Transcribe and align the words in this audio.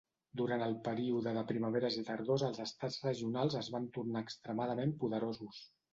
Durant 0.39 0.61
el 0.67 0.71
període 0.87 1.33
de 1.35 1.43
Primaveres 1.51 1.99
i 2.01 2.05
Tardors 2.09 2.45
els 2.49 2.61
estats 2.65 2.99
regionals 3.07 3.59
es 3.61 3.69
van 3.77 3.89
tornar 3.99 4.25
extremadament 4.29 4.97
poderosos. 5.05 5.63